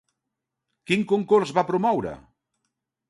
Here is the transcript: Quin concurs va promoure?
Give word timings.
Quin 0.91 1.05
concurs 1.13 1.53
va 1.59 1.65
promoure? 1.71 2.15